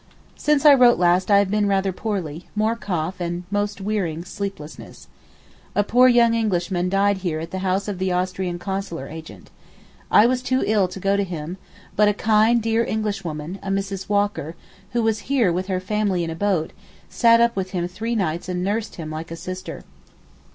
Since 0.35 0.65
I 0.65 0.73
wrote 0.73 0.97
last 0.97 1.29
I 1.29 1.37
have 1.37 1.51
been 1.51 1.67
rather 1.67 1.93
poorly—more 1.93 2.75
cough, 2.77 3.21
and 3.21 3.43
most 3.51 3.79
wearing 3.79 4.25
sleeplessness. 4.25 5.07
A 5.75 5.83
poor 5.83 6.07
young 6.07 6.33
Englishman 6.33 6.89
died 6.89 7.17
here 7.17 7.39
at 7.39 7.51
the 7.51 7.59
house 7.59 7.87
of 7.87 7.99
the 7.99 8.11
Austrian 8.11 8.57
Consular 8.57 9.07
agent. 9.07 9.51
I 10.09 10.25
was 10.25 10.41
too 10.41 10.63
ill 10.65 10.87
to 10.87 10.99
go 10.99 11.15
to 11.15 11.23
him, 11.23 11.57
but 11.95 12.07
a 12.07 12.15
kind, 12.15 12.63
dear 12.63 12.81
young 12.83 12.93
Englishwoman, 12.95 13.59
a 13.61 13.67
Mrs. 13.69 14.09
Walker, 14.09 14.55
who 14.93 15.03
was 15.03 15.19
here 15.29 15.53
with 15.53 15.67
her 15.67 15.79
family 15.79 16.23
in 16.23 16.31
a 16.31 16.35
boat, 16.35 16.71
sat 17.07 17.39
up 17.39 17.55
with 17.55 17.69
him 17.69 17.87
three 17.87 18.15
nights 18.15 18.49
and 18.49 18.63
nursed 18.63 18.95
him 18.95 19.11
like 19.11 19.29
a 19.29 19.35
sister. 19.35 19.83